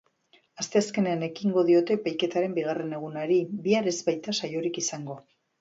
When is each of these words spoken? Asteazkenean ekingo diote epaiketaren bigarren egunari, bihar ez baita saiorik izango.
Asteazkenean 0.61 1.25
ekingo 1.27 1.65
diote 1.67 1.97
epaiketaren 1.99 2.57
bigarren 2.57 2.97
egunari, 3.01 3.39
bihar 3.69 3.91
ez 3.93 3.97
baita 4.11 4.37
saiorik 4.43 4.85
izango. 4.87 5.25